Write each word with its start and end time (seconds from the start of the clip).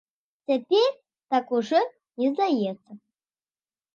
Цяпер 0.51 0.87
так 1.35 1.45
ужо 1.57 1.81
не 2.21 2.27
здаецца. 2.31 2.91